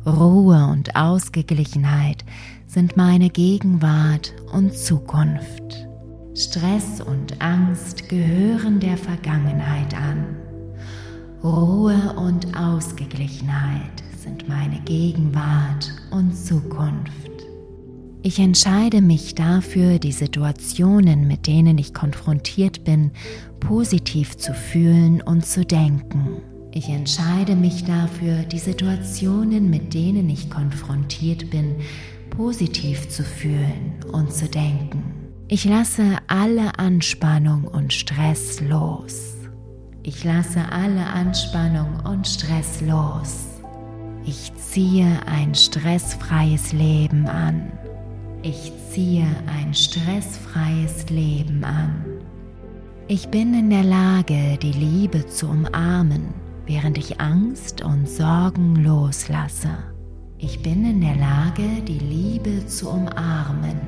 [0.06, 2.26] Ruhe und Ausgeglichenheit
[2.68, 5.88] sind meine Gegenwart und Zukunft.
[6.36, 10.36] Stress und Angst gehören der Vergangenheit an.
[11.42, 17.39] Ruhe und Ausgeglichenheit sind meine Gegenwart und Zukunft.
[18.22, 23.12] Ich entscheide mich dafür, die Situationen, mit denen ich konfrontiert bin,
[23.62, 26.42] positiv zu fühlen und zu denken.
[26.74, 31.76] Ich entscheide mich dafür, die Situationen, mit denen ich konfrontiert bin,
[32.30, 35.30] positiv zu fühlen und zu denken.
[35.48, 39.36] Ich lasse alle Anspannung und Stress los.
[40.04, 43.46] Ich lasse alle Anspannung und Stress los.
[44.26, 47.72] Ich ziehe ein stressfreies Leben an.
[48.42, 52.06] Ich ziehe ein stressfreies Leben an.
[53.10, 56.34] Ich bin in der Lage, die Liebe zu umarmen,
[56.66, 59.70] während ich Angst und Sorgen loslasse.
[60.38, 63.82] Ich bin in der Lage, die Liebe zu umarmen,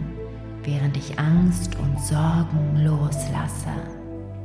[0.64, 3.72] während ich Angst und Sorgen loslasse.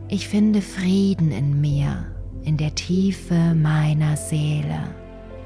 [0.07, 2.07] Ich finde Frieden in mir,
[2.45, 4.85] in der Tiefe meiner Seele.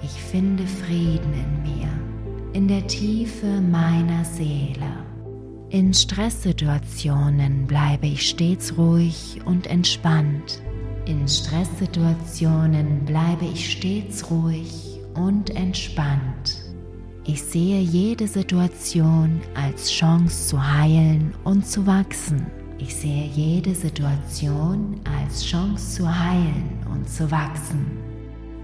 [0.02, 1.88] Ich finde Frieden in mir,
[2.52, 5.04] in der Tiefe meiner Seele.
[5.68, 10.60] In Stresssituationen bleibe ich stets ruhig und entspannt.
[11.06, 16.58] In Stresssituationen bleibe ich stets ruhig und entspannt.
[17.24, 22.46] Ich sehe jede Situation als Chance zu heilen und zu wachsen.
[22.78, 27.86] Ich sehe jede Situation als Chance zu heilen und zu wachsen.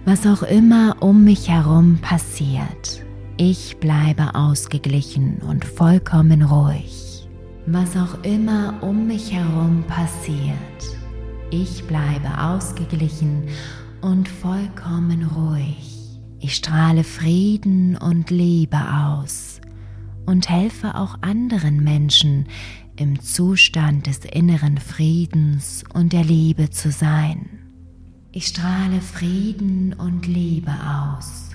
[0.05, 3.05] Was auch immer um mich herum passiert,
[3.39, 7.28] ich bleibe ausgeglichen und vollkommen ruhig.
[7.66, 10.57] Was auch immer um mich herum passiert,
[11.51, 13.43] ich bleibe ausgeglichen
[14.01, 16.18] und vollkommen ruhig.
[16.39, 19.61] Ich strahle Frieden und Liebe aus
[20.24, 22.47] und helfe auch anderen Menschen
[22.97, 27.49] im Zustand des inneren Friedens und der Liebe zu sein.
[28.32, 31.45] Ich strahle Frieden und Liebe aus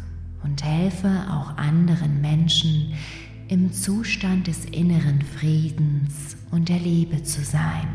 [0.44, 2.94] und helfe auch anderen Menschen
[3.48, 7.88] im Zustand des inneren Friedens und der Liebe zu sein.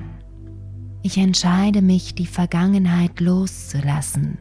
[1.03, 4.39] Ich entscheide mich, die Vergangenheit loszulassen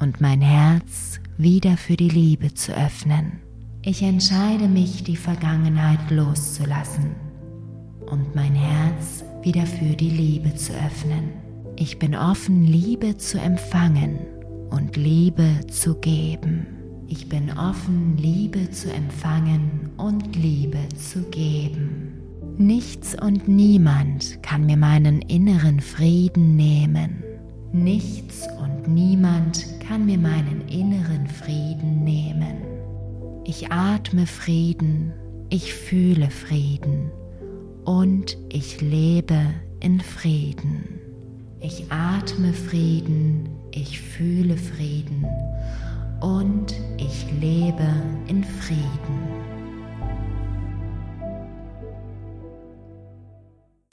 [0.00, 3.40] und mein Herz wieder für die Liebe zu öffnen.
[3.82, 7.14] Ich entscheide mich, die Vergangenheit loszulassen
[8.06, 11.32] und mein Herz wieder für die Liebe zu öffnen.
[11.76, 14.18] Ich bin offen, Liebe zu empfangen
[14.70, 16.83] und Liebe zu geben.
[17.06, 22.14] Ich bin offen, Liebe zu empfangen und Liebe zu geben.
[22.56, 27.22] Nichts und niemand kann mir meinen inneren Frieden nehmen.
[27.72, 32.56] Nichts und niemand kann mir meinen inneren Frieden nehmen.
[33.44, 35.12] Ich atme Frieden,
[35.50, 37.10] ich fühle Frieden
[37.84, 39.40] und ich lebe
[39.80, 41.00] in Frieden.
[41.60, 45.26] Ich atme Frieden, ich fühle Frieden
[46.24, 47.86] und ich lebe
[48.28, 49.43] in Frieden.